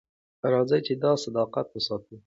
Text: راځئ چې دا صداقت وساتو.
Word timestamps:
راځئ 0.53 0.79
چې 0.87 0.93
دا 1.03 1.11
صداقت 1.23 1.67
وساتو. 1.71 2.15